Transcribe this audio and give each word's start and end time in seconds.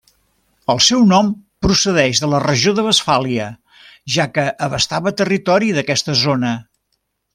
El 0.73 0.79
seu 0.83 1.03
nom 1.09 1.27
procedeix 1.65 2.21
de 2.23 2.29
la 2.31 2.39
regió 2.45 2.73
de 2.79 2.85
Westfàlia, 2.87 3.49
ja 4.15 4.25
que 4.39 4.47
abastava 4.69 5.15
territori 5.23 5.71
d'aquesta 5.77 6.17
zona. 6.25 6.55